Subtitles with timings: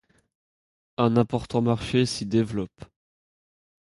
[0.97, 2.85] Un important marché s’y développe.